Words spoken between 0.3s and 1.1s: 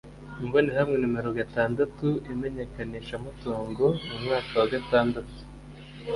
Imbonerahamwe